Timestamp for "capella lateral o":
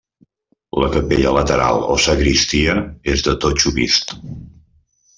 0.95-1.99